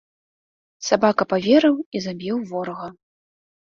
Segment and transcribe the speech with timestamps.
[0.87, 2.95] Сабака паверыў і забіў ворага.